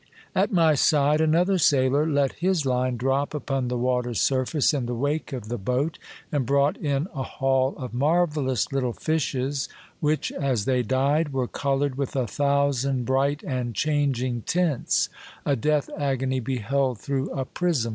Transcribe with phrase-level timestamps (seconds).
[0.33, 4.95] At my side another sailor let his line drop upon the water's surface in the
[4.95, 5.99] wake of the boat,
[6.31, 9.69] and brought in a haul of marvellous little fishes,
[9.99, 15.07] which as they died were colored with a thousand bright and changing tints—
[15.45, 17.89] a death agony beheld through a prism.